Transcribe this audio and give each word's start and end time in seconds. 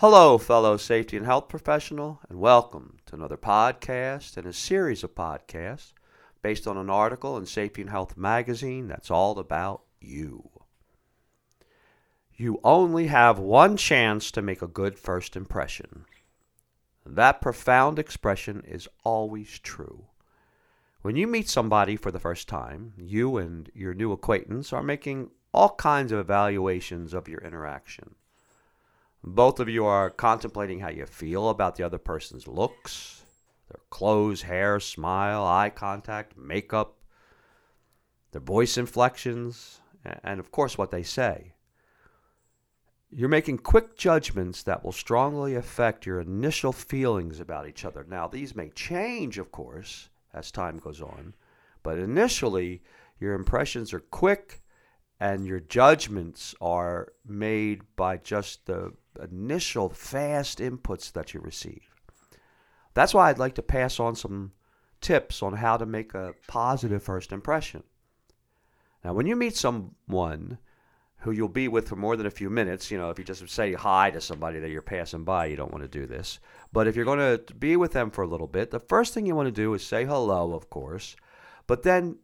Hello, 0.00 0.38
fellow 0.38 0.78
safety 0.78 1.18
and 1.18 1.26
health 1.26 1.50
professional, 1.50 2.20
and 2.30 2.40
welcome 2.40 2.96
to 3.04 3.14
another 3.14 3.36
podcast 3.36 4.38
and 4.38 4.46
a 4.46 4.52
series 4.54 5.04
of 5.04 5.14
podcasts 5.14 5.92
based 6.40 6.66
on 6.66 6.78
an 6.78 6.88
article 6.88 7.36
in 7.36 7.44
Safety 7.44 7.82
and 7.82 7.90
Health 7.90 8.16
magazine 8.16 8.88
that's 8.88 9.10
all 9.10 9.38
about 9.38 9.82
you. 10.00 10.48
You 12.34 12.60
only 12.64 13.08
have 13.08 13.38
one 13.38 13.76
chance 13.76 14.30
to 14.30 14.40
make 14.40 14.62
a 14.62 14.66
good 14.66 14.98
first 14.98 15.36
impression. 15.36 16.06
That 17.04 17.42
profound 17.42 17.98
expression 17.98 18.64
is 18.66 18.88
always 19.04 19.58
true. 19.58 20.06
When 21.02 21.16
you 21.16 21.26
meet 21.26 21.50
somebody 21.50 21.96
for 21.96 22.10
the 22.10 22.18
first 22.18 22.48
time, 22.48 22.94
you 22.96 23.36
and 23.36 23.70
your 23.74 23.92
new 23.92 24.12
acquaintance 24.12 24.72
are 24.72 24.82
making 24.82 25.32
all 25.52 25.74
kinds 25.74 26.10
of 26.10 26.20
evaluations 26.20 27.12
of 27.12 27.28
your 27.28 27.42
interaction. 27.42 28.14
Both 29.22 29.60
of 29.60 29.68
you 29.68 29.84
are 29.84 30.10
contemplating 30.10 30.80
how 30.80 30.88
you 30.88 31.04
feel 31.06 31.50
about 31.50 31.76
the 31.76 31.84
other 31.84 31.98
person's 31.98 32.48
looks, 32.48 33.22
their 33.68 33.80
clothes, 33.90 34.42
hair, 34.42 34.80
smile, 34.80 35.44
eye 35.44 35.70
contact, 35.70 36.36
makeup, 36.38 36.96
their 38.32 38.40
voice 38.40 38.78
inflections, 38.78 39.80
and 40.24 40.40
of 40.40 40.50
course 40.50 40.78
what 40.78 40.90
they 40.90 41.02
say. 41.02 41.52
You're 43.10 43.28
making 43.28 43.58
quick 43.58 43.96
judgments 43.96 44.62
that 44.62 44.84
will 44.84 44.92
strongly 44.92 45.54
affect 45.54 46.06
your 46.06 46.20
initial 46.20 46.72
feelings 46.72 47.40
about 47.40 47.68
each 47.68 47.84
other. 47.84 48.06
Now, 48.08 48.28
these 48.28 48.54
may 48.54 48.70
change, 48.70 49.36
of 49.36 49.50
course, 49.50 50.08
as 50.32 50.52
time 50.52 50.78
goes 50.78 51.02
on. 51.02 51.34
But 51.82 51.98
initially, 51.98 52.82
your 53.18 53.34
impressions 53.34 53.92
are 53.92 54.00
quick 54.00 54.62
and 55.18 55.44
your 55.44 55.60
judgments 55.60 56.54
are 56.60 57.12
made 57.26 57.82
by 57.96 58.16
just 58.16 58.66
the 58.66 58.92
initial 59.22 59.88
fast 59.88 60.58
inputs 60.58 61.12
that 61.12 61.34
you 61.34 61.40
receive. 61.40 61.82
That's 62.94 63.14
why 63.14 63.28
I'd 63.28 63.38
like 63.38 63.54
to 63.54 63.62
pass 63.62 64.00
on 64.00 64.16
some 64.16 64.52
tips 65.00 65.42
on 65.42 65.54
how 65.54 65.76
to 65.76 65.86
make 65.86 66.14
a 66.14 66.34
positive 66.46 67.02
first 67.02 67.32
impression. 67.32 67.82
Now, 69.04 69.14
when 69.14 69.26
you 69.26 69.36
meet 69.36 69.56
someone 69.56 70.58
who 71.20 71.30
you'll 71.30 71.48
be 71.48 71.68
with 71.68 71.88
for 71.88 71.96
more 71.96 72.16
than 72.16 72.26
a 72.26 72.30
few 72.30 72.50
minutes, 72.50 72.90
you 72.90 72.98
know, 72.98 73.10
if 73.10 73.18
you 73.18 73.24
just 73.24 73.48
say 73.48 73.74
hi 73.74 74.10
to 74.10 74.20
somebody 74.20 74.58
that 74.58 74.70
you're 74.70 74.82
passing 74.82 75.24
by, 75.24 75.46
you 75.46 75.56
don't 75.56 75.72
want 75.72 75.82
to 75.82 75.88
do 75.88 76.06
this. 76.06 76.38
But 76.72 76.86
if 76.86 76.96
you're 76.96 77.04
going 77.04 77.18
to 77.18 77.54
be 77.54 77.76
with 77.76 77.92
them 77.92 78.10
for 78.10 78.22
a 78.22 78.28
little 78.28 78.46
bit, 78.46 78.70
the 78.70 78.80
first 78.80 79.14
thing 79.14 79.26
you 79.26 79.34
want 79.34 79.46
to 79.46 79.52
do 79.52 79.72
is 79.74 79.84
say 79.84 80.04
hello, 80.04 80.54
of 80.54 80.70
course, 80.70 81.16
but 81.66 81.82
then 81.82 82.16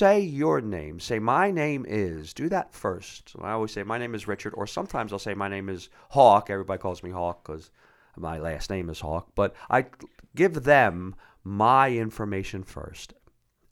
say 0.00 0.20
your 0.20 0.60
name. 0.60 0.98
Say, 1.00 1.18
my 1.18 1.50
name 1.50 1.84
is. 1.86 2.32
Do 2.32 2.48
that 2.48 2.72
first. 2.72 3.34
I 3.40 3.52
always 3.52 3.72
say, 3.72 3.82
my 3.82 3.98
name 3.98 4.14
is 4.14 4.26
Richard, 4.26 4.54
or 4.56 4.66
sometimes 4.66 5.12
I'll 5.12 5.18
say, 5.18 5.34
my 5.34 5.48
name 5.48 5.68
is 5.68 5.88
Hawk. 6.10 6.48
Everybody 6.50 6.80
calls 6.80 7.02
me 7.02 7.10
Hawk 7.10 7.44
because 7.44 7.70
my 8.16 8.38
last 8.38 8.70
name 8.70 8.88
is 8.88 9.00
Hawk. 9.00 9.28
But 9.34 9.54
I 9.68 9.86
give 10.34 10.62
them 10.62 11.14
my 11.44 11.90
information 11.90 12.62
first. 12.62 13.12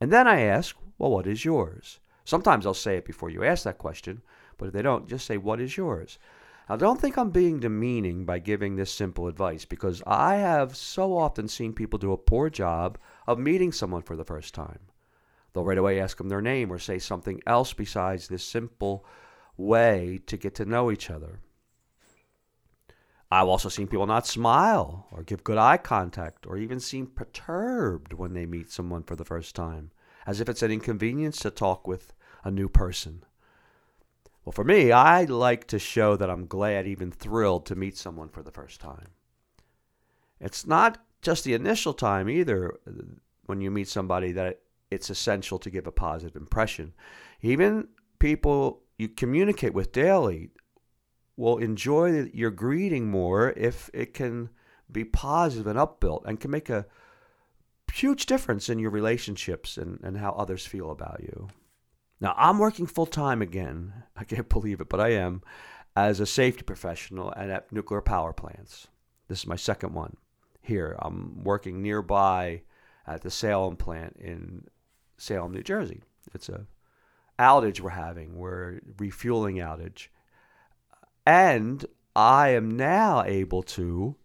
And 0.00 0.12
then 0.12 0.28
I 0.28 0.42
ask, 0.42 0.76
well, 0.98 1.10
what 1.10 1.26
is 1.26 1.44
yours? 1.44 2.00
Sometimes 2.24 2.66
I'll 2.66 2.74
say 2.74 2.98
it 2.98 3.06
before 3.06 3.30
you 3.30 3.42
ask 3.42 3.64
that 3.64 3.78
question, 3.78 4.20
but 4.58 4.66
if 4.66 4.74
they 4.74 4.82
don't, 4.82 5.08
just 5.08 5.26
say, 5.26 5.38
What 5.38 5.60
is 5.60 5.78
yours? 5.78 6.18
Now, 6.68 6.76
don't 6.76 7.00
think 7.00 7.16
I'm 7.16 7.30
being 7.30 7.60
demeaning 7.60 8.26
by 8.26 8.38
giving 8.38 8.76
this 8.76 8.92
simple 8.92 9.28
advice 9.28 9.64
because 9.64 10.02
I 10.06 10.34
have 10.34 10.76
so 10.76 11.16
often 11.16 11.48
seen 11.48 11.72
people 11.72 11.98
do 11.98 12.12
a 12.12 12.18
poor 12.18 12.50
job 12.50 12.98
of 13.26 13.38
meeting 13.38 13.72
someone 13.72 14.02
for 14.02 14.14
the 14.14 14.26
first 14.26 14.52
time. 14.52 14.80
They'll 15.52 15.64
right 15.64 15.78
away 15.78 16.00
ask 16.00 16.18
them 16.18 16.28
their 16.28 16.42
name 16.42 16.70
or 16.72 16.78
say 16.78 16.98
something 16.98 17.40
else 17.46 17.72
besides 17.72 18.28
this 18.28 18.44
simple 18.44 19.04
way 19.56 20.20
to 20.26 20.36
get 20.36 20.54
to 20.56 20.64
know 20.64 20.90
each 20.90 21.10
other. 21.10 21.40
I've 23.30 23.48
also 23.48 23.68
seen 23.68 23.88
people 23.88 24.06
not 24.06 24.26
smile 24.26 25.06
or 25.12 25.22
give 25.22 25.44
good 25.44 25.58
eye 25.58 25.76
contact 25.76 26.46
or 26.46 26.56
even 26.56 26.80
seem 26.80 27.06
perturbed 27.06 28.14
when 28.14 28.32
they 28.32 28.46
meet 28.46 28.70
someone 28.70 29.02
for 29.02 29.16
the 29.16 29.24
first 29.24 29.54
time, 29.54 29.90
as 30.26 30.40
if 30.40 30.48
it's 30.48 30.62
an 30.62 30.70
inconvenience 30.70 31.38
to 31.40 31.50
talk 31.50 31.86
with 31.86 32.14
a 32.42 32.50
new 32.50 32.68
person. 32.68 33.24
Well, 34.44 34.52
for 34.52 34.64
me, 34.64 34.92
I 34.92 35.24
like 35.24 35.66
to 35.66 35.78
show 35.78 36.16
that 36.16 36.30
I'm 36.30 36.46
glad, 36.46 36.86
even 36.86 37.12
thrilled 37.12 37.66
to 37.66 37.74
meet 37.74 37.98
someone 37.98 38.30
for 38.30 38.42
the 38.42 38.50
first 38.50 38.80
time. 38.80 39.08
It's 40.40 40.66
not 40.66 41.04
just 41.20 41.44
the 41.44 41.52
initial 41.52 41.92
time 41.92 42.30
either 42.30 42.78
uh, 42.86 42.92
when 43.44 43.60
you 43.60 43.70
meet 43.70 43.88
somebody 43.88 44.32
that 44.32 44.60
it's 44.90 45.10
essential 45.10 45.58
to 45.58 45.70
give 45.70 45.86
a 45.86 45.92
positive 45.92 46.36
impression. 46.36 46.94
Even 47.42 47.88
people 48.18 48.82
you 48.96 49.08
communicate 49.08 49.74
with 49.74 49.92
daily 49.92 50.50
will 51.36 51.58
enjoy 51.58 52.28
your 52.34 52.50
greeting 52.50 53.10
more 53.10 53.50
if 53.56 53.90
it 53.94 54.12
can 54.12 54.50
be 54.90 55.04
positive 55.04 55.66
and 55.66 55.78
upbuilt 55.78 56.24
and 56.26 56.40
can 56.40 56.50
make 56.50 56.68
a 56.68 56.86
huge 57.92 58.26
difference 58.26 58.68
in 58.68 58.78
your 58.78 58.90
relationships 58.90 59.76
and, 59.76 60.00
and 60.02 60.16
how 60.18 60.32
others 60.32 60.66
feel 60.66 60.90
about 60.90 61.20
you. 61.22 61.48
Now, 62.20 62.34
I'm 62.36 62.58
working 62.58 62.86
full 62.86 63.06
time 63.06 63.42
again. 63.42 63.92
I 64.16 64.24
can't 64.24 64.48
believe 64.50 64.80
it, 64.80 64.88
but 64.88 65.00
I 65.00 65.10
am 65.10 65.42
as 65.94 66.20
a 66.20 66.26
safety 66.26 66.62
professional 66.62 67.30
and 67.32 67.50
at 67.50 67.72
nuclear 67.72 68.00
power 68.00 68.32
plants. 68.32 68.88
This 69.28 69.40
is 69.40 69.46
my 69.46 69.56
second 69.56 69.94
one 69.94 70.16
here. 70.62 70.96
I'm 71.00 71.44
working 71.44 71.82
nearby 71.82 72.62
at 73.06 73.22
the 73.22 73.30
Salem 73.30 73.76
plant 73.76 74.16
in 74.18 74.64
Salem, 75.18 75.52
New 75.52 75.62
Jersey. 75.62 76.00
It's 76.32 76.48
a 76.48 76.66
outage 77.38 77.80
we're 77.80 77.90
having. 77.90 78.38
We're 78.38 78.80
refueling 78.98 79.56
outage. 79.56 80.08
And 81.26 81.84
I 82.16 82.48
am 82.50 82.76
now 82.76 83.22
able 83.24 83.62
to 83.64 84.16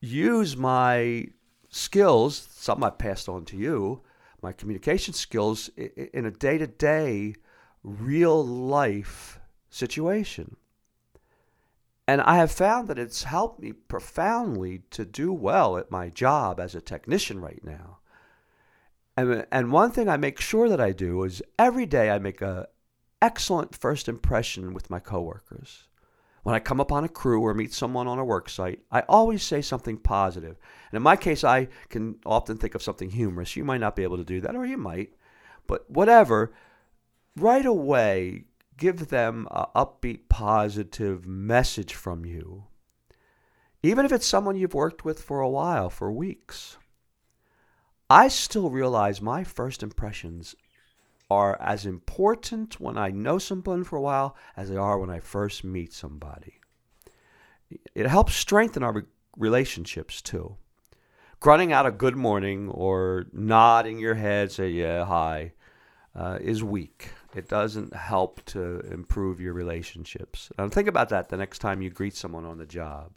use 0.00 0.56
my 0.56 1.26
skills, 1.68 2.48
some 2.52 2.82
I've 2.82 2.98
passed 2.98 3.28
on 3.28 3.44
to 3.46 3.56
you, 3.56 4.02
my 4.42 4.52
communication 4.52 5.14
skills 5.14 5.68
in 5.68 6.24
a 6.24 6.30
day 6.30 6.58
to 6.58 6.66
day, 6.66 7.34
real 7.82 8.44
life 8.44 9.40
situation. 9.70 10.56
And 12.06 12.20
I 12.20 12.36
have 12.36 12.52
found 12.52 12.88
that 12.88 12.98
it's 12.98 13.24
helped 13.24 13.60
me 13.60 13.72
profoundly 13.72 14.82
to 14.90 15.04
do 15.04 15.32
well 15.32 15.78
at 15.78 15.90
my 15.90 16.10
job 16.10 16.60
as 16.60 16.74
a 16.74 16.80
technician 16.80 17.40
right 17.40 17.64
now. 17.64 17.98
And, 19.16 19.46
and 19.52 19.70
one 19.72 19.90
thing 19.90 20.08
I 20.08 20.16
make 20.16 20.40
sure 20.40 20.68
that 20.68 20.80
I 20.80 20.92
do 20.92 21.22
is 21.22 21.42
every 21.58 21.86
day 21.86 22.10
I 22.10 22.18
make 22.18 22.40
an 22.40 22.64
excellent 23.22 23.74
first 23.74 24.08
impression 24.08 24.74
with 24.74 24.90
my 24.90 24.98
coworkers. 24.98 25.88
When 26.42 26.54
I 26.54 26.60
come 26.60 26.78
upon 26.78 27.04
a 27.04 27.08
crew 27.08 27.40
or 27.40 27.54
meet 27.54 27.72
someone 27.72 28.06
on 28.06 28.18
a 28.18 28.24
work 28.24 28.50
site, 28.50 28.80
I 28.90 29.00
always 29.08 29.42
say 29.42 29.62
something 29.62 29.96
positive. 29.96 30.58
And 30.90 30.96
in 30.96 31.02
my 31.02 31.16
case, 31.16 31.42
I 31.42 31.68
can 31.88 32.16
often 32.26 32.58
think 32.58 32.74
of 32.74 32.82
something 32.82 33.08
humorous. 33.08 33.56
You 33.56 33.64
might 33.64 33.80
not 33.80 33.96
be 33.96 34.02
able 34.02 34.18
to 34.18 34.24
do 34.24 34.42
that, 34.42 34.54
or 34.54 34.66
you 34.66 34.76
might. 34.76 35.14
But 35.66 35.88
whatever, 35.90 36.52
right 37.34 37.64
away, 37.64 38.44
give 38.76 39.08
them 39.08 39.48
an 39.52 39.64
upbeat, 39.74 40.28
positive 40.28 41.26
message 41.26 41.94
from 41.94 42.26
you. 42.26 42.64
Even 43.82 44.04
if 44.04 44.12
it's 44.12 44.26
someone 44.26 44.56
you've 44.56 44.74
worked 44.74 45.04
with 45.04 45.22
for 45.22 45.40
a 45.40 45.48
while, 45.48 45.88
for 45.88 46.12
weeks. 46.12 46.76
I 48.10 48.28
still 48.28 48.70
realize 48.70 49.22
my 49.22 49.44
first 49.44 49.82
impressions 49.82 50.54
are 51.30 51.60
as 51.60 51.86
important 51.86 52.78
when 52.78 52.98
I 52.98 53.08
know 53.08 53.38
someone 53.38 53.82
for 53.84 53.96
a 53.96 54.00
while 54.00 54.36
as 54.56 54.68
they 54.68 54.76
are 54.76 54.98
when 54.98 55.10
I 55.10 55.20
first 55.20 55.64
meet 55.64 55.92
somebody. 55.92 56.60
It 57.94 58.06
helps 58.06 58.34
strengthen 58.34 58.82
our 58.82 59.06
relationships 59.36 60.20
too. 60.20 60.56
Grunting 61.40 61.72
out 61.72 61.86
a 61.86 61.90
good 61.90 62.16
morning 62.16 62.68
or 62.68 63.26
nodding 63.32 63.98
your 63.98 64.14
head, 64.14 64.52
say, 64.52 64.68
yeah, 64.70 65.04
hi, 65.04 65.52
uh, 66.14 66.38
is 66.40 66.62
weak. 66.62 67.08
It 67.34 67.48
doesn't 67.48 67.94
help 67.94 68.44
to 68.46 68.80
improve 68.80 69.40
your 69.40 69.54
relationships. 69.54 70.52
And 70.58 70.72
think 70.72 70.88
about 70.88 71.08
that 71.08 71.30
the 71.30 71.36
next 71.36 71.58
time 71.58 71.82
you 71.82 71.90
greet 71.90 72.14
someone 72.14 72.44
on 72.44 72.58
the 72.58 72.66
job. 72.66 73.12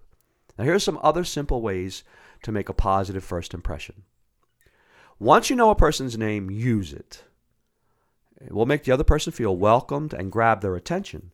Now, 0.57 0.65
here's 0.65 0.83
some 0.83 0.99
other 1.03 1.23
simple 1.23 1.61
ways 1.61 2.03
to 2.43 2.51
make 2.51 2.69
a 2.69 2.73
positive 2.73 3.23
first 3.23 3.53
impression. 3.53 4.03
Once 5.19 5.49
you 5.49 5.55
know 5.55 5.71
a 5.71 5.75
person's 5.75 6.15
name, 6.15 6.51
use 6.51 6.93
it. 6.93 7.23
It 8.39 8.51
will 8.51 8.67
make 8.67 8.83
the 8.83 8.91
other 8.91 9.03
person 9.03 9.33
feel 9.33 9.57
welcomed 9.57 10.13
and 10.13 10.31
grab 10.31 10.61
their 10.61 10.75
attention. 10.75 11.31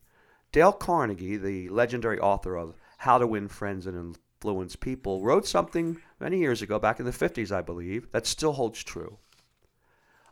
Dale 0.52 0.72
Carnegie, 0.72 1.36
the 1.36 1.68
legendary 1.68 2.18
author 2.18 2.56
of 2.56 2.74
How 2.98 3.18
to 3.18 3.26
Win 3.26 3.46
Friends 3.48 3.86
and 3.86 4.16
Influence 4.40 4.74
People, 4.74 5.20
wrote 5.20 5.46
something 5.46 6.00
many 6.18 6.38
years 6.38 6.62
ago, 6.62 6.78
back 6.78 6.98
in 6.98 7.04
the 7.04 7.12
50s, 7.12 7.52
I 7.52 7.60
believe, 7.60 8.10
that 8.12 8.26
still 8.26 8.52
holds 8.54 8.82
true. 8.82 9.18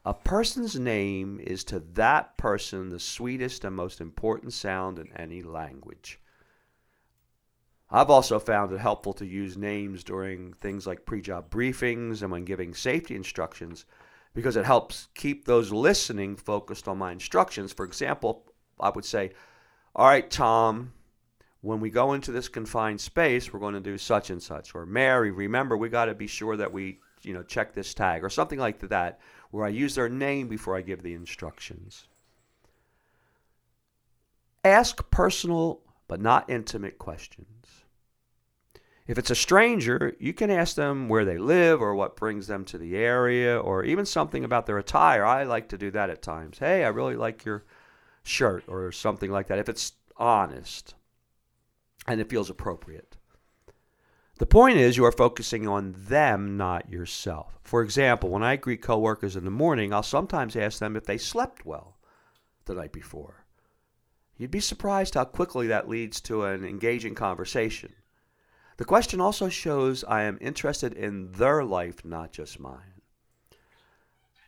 A 0.06 0.14
person's 0.14 0.78
name 0.78 1.38
is 1.38 1.62
to 1.64 1.78
that 1.78 2.38
person 2.38 2.88
the 2.88 2.98
sweetest 2.98 3.64
and 3.64 3.76
most 3.76 4.00
important 4.00 4.55
sound 4.55 4.98
in 4.98 5.12
any 5.14 5.43
language. 5.43 6.19
I've 7.94 8.08
also 8.08 8.38
found 8.38 8.72
it 8.72 8.80
helpful 8.80 9.12
to 9.14 9.26
use 9.26 9.58
names 9.58 10.02
during 10.02 10.54
things 10.54 10.86
like 10.86 11.04
pre 11.04 11.20
job 11.20 11.50
briefings 11.50 12.22
and 12.22 12.32
when 12.32 12.46
giving 12.46 12.72
safety 12.72 13.14
instructions 13.14 13.84
because 14.34 14.56
it 14.56 14.64
helps 14.64 15.08
keep 15.14 15.44
those 15.44 15.70
listening 15.70 16.36
focused 16.36 16.88
on 16.88 16.96
my 16.96 17.12
instructions. 17.12 17.70
For 17.70 17.84
example, 17.84 18.46
I 18.80 18.88
would 18.88 19.04
say, 19.04 19.32
All 19.94 20.06
right, 20.06 20.28
Tom, 20.30 20.94
when 21.60 21.80
we 21.80 21.90
go 21.90 22.14
into 22.14 22.32
this 22.32 22.48
confined 22.48 22.98
space, 22.98 23.52
we're 23.52 23.60
going 23.60 23.74
to 23.74 23.80
do 23.80 23.98
such 23.98 24.30
and 24.30 24.42
such. 24.42 24.74
Or 24.74 24.86
Mary, 24.86 25.30
remember, 25.30 25.76
we 25.76 25.90
got 25.90 26.06
to 26.06 26.14
be 26.14 26.26
sure 26.26 26.56
that 26.56 26.72
we, 26.72 27.00
you 27.20 27.34
know, 27.34 27.42
check 27.42 27.74
this 27.74 27.92
tag 27.92 28.24
or 28.24 28.30
something 28.30 28.58
like 28.58 28.80
that, 28.88 29.20
where 29.50 29.66
I 29.66 29.68
use 29.68 29.94
their 29.94 30.08
name 30.08 30.48
before 30.48 30.78
I 30.78 30.80
give 30.80 31.02
the 31.02 31.12
instructions. 31.12 32.08
Ask 34.64 35.10
personal 35.10 35.82
but 36.08 36.20
not 36.20 36.50
intimate 36.50 36.98
questions. 36.98 37.81
If 39.06 39.19
it's 39.19 39.31
a 39.31 39.34
stranger, 39.34 40.14
you 40.20 40.32
can 40.32 40.50
ask 40.50 40.76
them 40.76 41.08
where 41.08 41.25
they 41.25 41.38
live 41.38 41.82
or 41.82 41.94
what 41.94 42.16
brings 42.16 42.46
them 42.46 42.64
to 42.66 42.78
the 42.78 42.96
area 42.96 43.58
or 43.58 43.84
even 43.84 44.06
something 44.06 44.44
about 44.44 44.66
their 44.66 44.78
attire. 44.78 45.25
I 45.25 45.43
like 45.43 45.69
to 45.70 45.78
do 45.78 45.90
that 45.90 46.10
at 46.10 46.22
times. 46.22 46.58
Hey, 46.58 46.84
I 46.84 46.88
really 46.88 47.16
like 47.16 47.44
your 47.44 47.64
shirt 48.22 48.64
or 48.69 48.93
something 48.93 49.31
like 49.31 49.49
that 49.49 49.58
if 49.58 49.69
it's 49.69 49.93
honest 50.16 50.94
and 52.06 52.20
it 52.20 52.31
feels 52.31 52.50
appropriate. 52.50 53.16
The 54.38 54.46
point 54.46 54.78
is, 54.78 54.96
you 54.96 55.05
are 55.05 55.12
focusing 55.12 55.69
on 55.69 55.94
them, 55.96 56.56
not 56.56 56.90
yourself. 56.90 57.58
For 57.62 57.82
example, 57.82 58.31
when 58.31 58.43
I 58.43 58.56
greet 58.56 58.82
coworkers 58.82 59.37
in 59.37 59.44
the 59.44 59.50
morning, 59.50 59.93
I'll 59.93 60.02
sometimes 60.02 60.56
ask 60.56 60.78
them 60.78 60.96
if 60.96 61.05
they 61.05 61.19
slept 61.19 61.64
well 61.64 61.98
the 62.64 62.75
night 62.75 62.93
before. 62.93 63.44
You'd 64.37 64.50
be 64.50 64.60
surprised 64.60 65.14
how 65.14 65.25
quickly 65.25 65.66
that 65.69 65.88
leads 65.88 66.20
to 66.22 66.44
an 66.44 66.64
engaging 66.64 67.14
conversation. 67.14 67.93
The 68.82 68.87
question 68.87 69.20
also 69.20 69.49
shows 69.49 70.02
I 70.02 70.23
am 70.23 70.38
interested 70.40 70.94
in 70.94 71.31
their 71.31 71.62
life, 71.62 72.05
not 72.05 72.32
just 72.32 72.58
mine. 72.58 73.00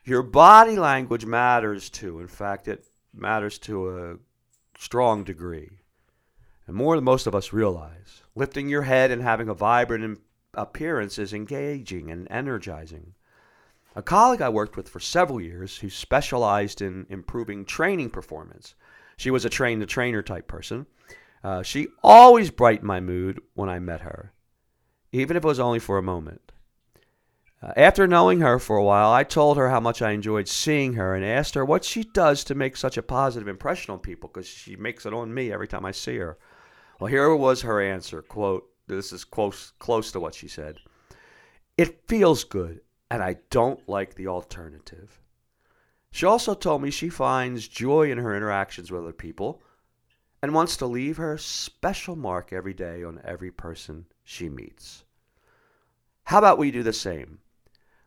Your 0.04 0.24
body 0.24 0.76
language 0.76 1.24
matters 1.24 1.88
too. 1.88 2.18
In 2.18 2.26
fact, 2.26 2.66
it 2.66 2.84
matters 3.14 3.60
to 3.60 3.96
a 3.96 4.16
strong 4.76 5.22
degree 5.22 5.78
and 6.66 6.74
more 6.74 6.96
than 6.96 7.04
most 7.04 7.28
of 7.28 7.34
us 7.36 7.52
realize. 7.52 8.22
Lifting 8.34 8.68
your 8.68 8.82
head 8.82 9.12
and 9.12 9.22
having 9.22 9.48
a 9.48 9.54
vibrant 9.54 10.20
appearance 10.52 11.16
is 11.16 11.32
engaging 11.32 12.10
and 12.10 12.26
energizing. 12.28 13.14
A 13.94 14.02
colleague 14.02 14.42
I 14.42 14.48
worked 14.48 14.76
with 14.76 14.88
for 14.88 14.98
several 14.98 15.40
years 15.40 15.76
who 15.78 15.88
specialized 15.88 16.82
in 16.82 17.06
improving 17.08 17.64
training 17.64 18.10
performance. 18.10 18.74
She 19.16 19.30
was 19.30 19.44
a 19.44 19.48
train 19.48 19.78
the 19.78 19.86
trainer 19.86 20.22
type 20.22 20.48
person. 20.48 20.86
Uh, 21.44 21.62
she 21.62 21.88
always 22.02 22.50
brightened 22.50 22.88
my 22.88 23.00
mood 23.00 23.38
when 23.52 23.68
I 23.68 23.78
met 23.78 24.00
her, 24.00 24.32
even 25.12 25.36
if 25.36 25.44
it 25.44 25.46
was 25.46 25.60
only 25.60 25.78
for 25.78 25.98
a 25.98 26.02
moment. 26.02 26.40
Uh, 27.62 27.72
after 27.76 28.06
knowing 28.06 28.40
her 28.40 28.58
for 28.58 28.78
a 28.78 28.82
while, 28.82 29.12
I 29.12 29.24
told 29.24 29.58
her 29.58 29.68
how 29.68 29.78
much 29.78 30.00
I 30.00 30.12
enjoyed 30.12 30.48
seeing 30.48 30.94
her 30.94 31.14
and 31.14 31.22
asked 31.22 31.54
her 31.54 31.64
what 31.64 31.84
she 31.84 32.02
does 32.02 32.44
to 32.44 32.54
make 32.54 32.78
such 32.78 32.96
a 32.96 33.02
positive 33.02 33.46
impression 33.46 33.92
on 33.92 33.98
people 33.98 34.30
because 34.32 34.48
she 34.48 34.74
makes 34.76 35.04
it 35.04 35.12
on 35.12 35.34
me 35.34 35.52
every 35.52 35.68
time 35.68 35.84
I 35.84 35.90
see 35.90 36.16
her. 36.16 36.38
Well, 36.98 37.08
here 37.08 37.34
was 37.36 37.60
her 37.60 37.78
answer. 37.78 38.22
Quote, 38.22 38.64
this 38.86 39.12
is 39.12 39.24
close 39.24 39.72
close 39.78 40.12
to 40.12 40.20
what 40.20 40.34
she 40.34 40.48
said. 40.48 40.78
It 41.76 42.08
feels 42.08 42.44
good, 42.44 42.80
and 43.10 43.22
I 43.22 43.36
don't 43.50 43.86
like 43.86 44.14
the 44.14 44.28
alternative. 44.28 45.20
She 46.10 46.24
also 46.24 46.54
told 46.54 46.80
me 46.80 46.90
she 46.90 47.10
finds 47.10 47.68
joy 47.68 48.10
in 48.10 48.18
her 48.18 48.34
interactions 48.34 48.90
with 48.90 49.02
other 49.02 49.12
people 49.12 49.60
and 50.44 50.52
wants 50.52 50.76
to 50.76 50.84
leave 50.84 51.16
her 51.16 51.38
special 51.38 52.14
mark 52.14 52.52
every 52.52 52.74
day 52.74 53.02
on 53.02 53.18
every 53.24 53.50
person 53.50 54.04
she 54.22 54.46
meets. 54.46 55.02
How 56.24 56.36
about 56.36 56.58
we 56.58 56.70
do 56.70 56.82
the 56.82 56.92
same? 56.92 57.38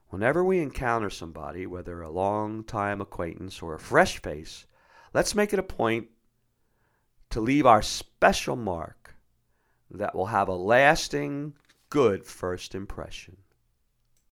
Whenever 0.09 0.43
we 0.43 0.59
encounter 0.59 1.09
somebody, 1.09 1.65
whether 1.65 1.99
a 1.99 2.11
long 2.11 2.63
time 2.63 3.01
acquaintance 3.01 3.59
or 3.63 3.73
a 3.73 3.79
fresh 3.79 4.21
face, 4.21 4.67
let's 5.15 5.33
make 5.33 5.51
it 5.51 5.57
a 5.57 5.63
point 5.63 6.09
to 7.31 7.41
leave 7.41 7.65
our 7.65 7.81
special 7.81 8.55
mark 8.55 9.15
that 9.89 10.13
will 10.13 10.27
have 10.27 10.47
a 10.47 10.53
lasting 10.53 11.55
good 11.89 12.23
first 12.23 12.75
impression. 12.75 13.37